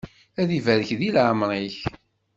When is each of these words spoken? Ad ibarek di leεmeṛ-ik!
Ad 0.41 0.49
ibarek 0.57 0.89
di 0.99 1.09
leεmeṛ-ik! 1.15 1.77